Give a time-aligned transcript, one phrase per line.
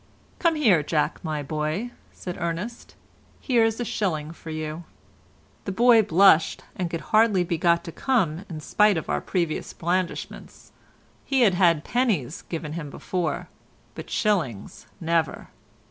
[0.39, 2.95] "Come here, Jack, my boy," said Ernest,
[3.39, 4.83] "here's a shilling for you."
[5.65, 9.73] The boy blushed and could hardly be got to come in spite of our previous
[9.73, 10.71] blandishments;
[11.23, 13.47] he had had pennies given him before,
[13.93, 15.49] but shillings never.